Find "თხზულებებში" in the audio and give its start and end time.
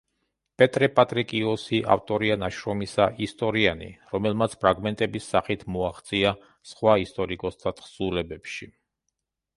7.83-8.75